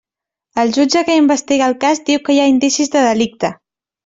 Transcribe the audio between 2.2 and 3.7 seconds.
que hi ha indicis de delicte.